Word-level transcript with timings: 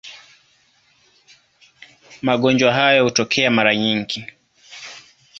Magonjwa 2.21 2.73
hayo 2.73 3.03
hutokea 3.03 3.51
mara 3.51 3.75
nyingi. 3.75 4.25